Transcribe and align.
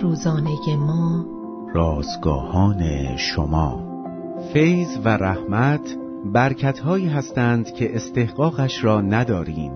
روزانه 0.00 0.76
ما. 0.76 1.26
رازگاهان 1.74 3.16
شما. 3.16 3.84
فیض 4.52 4.98
و 5.04 5.08
رحمت 5.08 5.96
برکتهایی 6.24 7.06
هستند 7.06 7.72
که 7.74 7.96
استحقاقش 7.96 8.84
را 8.84 9.00
نداریم. 9.00 9.72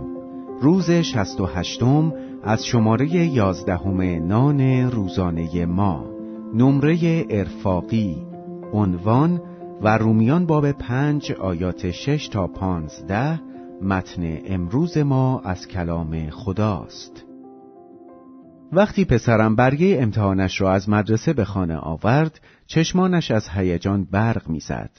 روز 0.61 0.91
شست 0.91 1.41
و 1.41 1.47
هشتم 1.47 2.13
از 2.43 2.67
شماره 2.67 3.15
یازدهم 3.15 4.27
نان 4.27 4.91
روزانه 4.91 5.67
ما. 5.67 6.05
نمره 6.55 7.25
ارفاقی. 7.31 8.17
عنوان 8.73 9.41
و 9.83 9.99
رومیان 9.99 10.47
باب 10.47 10.73
پنج 10.73 11.33
آیات 11.33 11.91
شش 11.91 12.29
تا 12.29 12.47
پانزده 12.47 13.41
متن 13.83 14.39
امروز 14.47 14.99
ما 14.99 15.41
از 15.45 15.69
کلام 15.69 16.31
خداست. 16.31 17.27
وقتی 18.73 19.05
پسرم 19.05 19.57
برگه 19.57 19.99
امتحانش 20.01 20.61
را 20.61 20.73
از 20.73 20.89
مدرسه 20.89 21.33
به 21.33 21.45
خانه 21.45 21.77
آورد 21.77 22.41
چشمانش 22.67 23.31
از 23.31 23.49
هیجان 23.49 24.05
برق 24.05 24.49
می‌زد. 24.49 24.91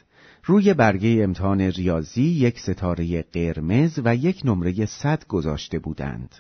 روی 0.43 0.73
برگه 0.73 1.23
امتحان 1.23 1.62
ریاضی 1.62 2.23
یک 2.23 2.59
ستاره 2.59 3.21
قرمز 3.21 3.99
و 4.05 4.16
یک 4.16 4.41
نمره 4.45 4.85
صد 4.85 5.27
گذاشته 5.27 5.80
بودند. 5.80 6.35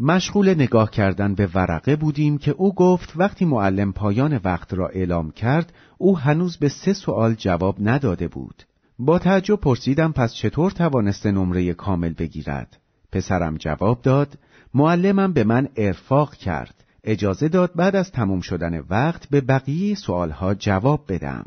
مشغول 0.00 0.54
نگاه 0.54 0.90
کردن 0.90 1.34
به 1.34 1.48
ورقه 1.54 1.96
بودیم 1.96 2.38
که 2.38 2.50
او 2.50 2.74
گفت 2.74 3.12
وقتی 3.16 3.44
معلم 3.44 3.92
پایان 3.92 4.40
وقت 4.44 4.74
را 4.74 4.88
اعلام 4.88 5.30
کرد 5.30 5.72
او 5.98 6.18
هنوز 6.18 6.56
به 6.56 6.68
سه 6.68 6.92
سوال 6.92 7.34
جواب 7.34 7.76
نداده 7.80 8.28
بود. 8.28 8.62
با 8.98 9.18
تعجب 9.18 9.56
پرسیدم 9.56 10.12
پس 10.12 10.34
چطور 10.34 10.70
توانسته 10.70 11.30
نمره 11.30 11.74
کامل 11.74 12.12
بگیرد؟ 12.12 12.78
پسرم 13.12 13.56
جواب 13.56 14.02
داد 14.02 14.38
معلمم 14.74 15.32
به 15.32 15.44
من 15.44 15.68
ارفاق 15.76 16.34
کرد. 16.34 16.84
اجازه 17.04 17.48
داد 17.48 17.72
بعد 17.74 17.96
از 17.96 18.12
تموم 18.12 18.40
شدن 18.40 18.78
وقت 18.90 19.28
به 19.30 19.40
بقیه 19.40 19.94
سوالها 19.94 20.54
جواب 20.54 21.04
بدم. 21.08 21.44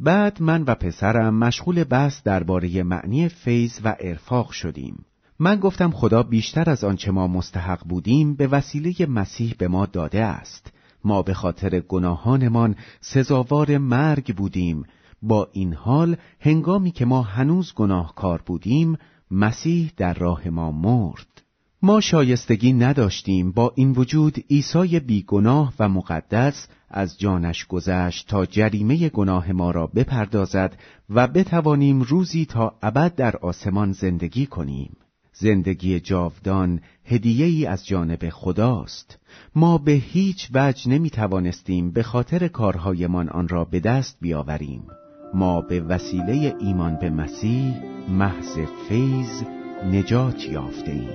بعد 0.00 0.42
من 0.42 0.62
و 0.62 0.74
پسرم 0.74 1.34
مشغول 1.34 1.84
بحث 1.84 2.22
درباره 2.22 2.82
معنی 2.82 3.28
فیض 3.28 3.80
و 3.84 3.96
ارفاق 4.00 4.50
شدیم. 4.50 5.04
من 5.38 5.56
گفتم 5.56 5.90
خدا 5.90 6.22
بیشتر 6.22 6.70
از 6.70 6.84
آنچه 6.84 7.10
ما 7.10 7.26
مستحق 7.26 7.84
بودیم 7.88 8.34
به 8.34 8.46
وسیله 8.46 9.06
مسیح 9.06 9.54
به 9.58 9.68
ما 9.68 9.86
داده 9.86 10.24
است. 10.24 10.72
ما 11.04 11.22
به 11.22 11.34
خاطر 11.34 11.80
گناهانمان 11.80 12.76
سزاوار 13.00 13.78
مرگ 13.78 14.36
بودیم. 14.36 14.84
با 15.22 15.48
این 15.52 15.74
حال 15.74 16.16
هنگامی 16.40 16.90
که 16.90 17.04
ما 17.04 17.22
هنوز 17.22 17.74
گناهکار 17.74 18.42
بودیم 18.46 18.98
مسیح 19.30 19.92
در 19.96 20.14
راه 20.14 20.48
ما 20.48 20.70
مرد. 20.70 21.42
ما 21.82 22.00
شایستگی 22.00 22.72
نداشتیم 22.72 23.52
با 23.52 23.72
این 23.76 23.92
وجود 23.92 24.44
عیسی 24.50 25.00
بیگناه 25.00 25.74
و 25.78 25.88
مقدس 25.88 26.68
از 26.90 27.18
جانش 27.18 27.66
گذشت 27.66 28.28
تا 28.28 28.46
جریمه 28.46 29.08
گناه 29.08 29.52
ما 29.52 29.70
را 29.70 29.86
بپردازد 29.86 30.76
و 31.10 31.26
بتوانیم 31.26 32.02
روزی 32.02 32.46
تا 32.46 32.74
ابد 32.82 33.14
در 33.14 33.36
آسمان 33.36 33.92
زندگی 33.92 34.46
کنیم. 34.46 34.96
زندگی 35.32 36.00
جاودان 36.00 36.80
هدیه 37.04 37.46
ای 37.46 37.66
از 37.66 37.86
جانب 37.86 38.28
خداست. 38.28 39.18
ما 39.54 39.78
به 39.78 39.92
هیچ 39.92 40.48
وجه 40.54 40.90
نمی 40.90 41.10
توانستیم 41.10 41.90
به 41.90 42.02
خاطر 42.02 42.48
کارهایمان 42.48 43.28
آن 43.28 43.48
را 43.48 43.64
به 43.64 43.80
دست 43.80 44.16
بیاوریم. 44.20 44.82
ما 45.34 45.60
به 45.60 45.80
وسیله 45.80 46.54
ایمان 46.58 46.96
به 46.96 47.10
مسیح 47.10 47.74
محض 48.08 48.58
فیض 48.88 49.42
نجات 49.92 50.48
یافته 50.48 50.90
ایم. 50.90 51.08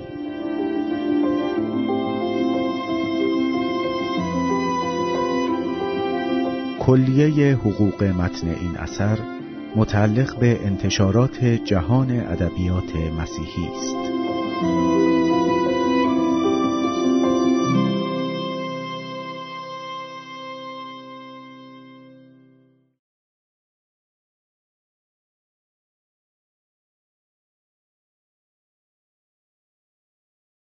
کلیه 6.79 7.55
حقوق 7.55 8.03
متن 8.03 8.47
این 8.47 8.77
اثر 8.77 9.17
متعلق 9.75 10.39
به 10.39 10.65
انتشارات 10.65 11.45
جهان 11.45 12.11
ادبیات 12.11 12.95
مسیحی 12.95 13.67
است. 13.67 15.02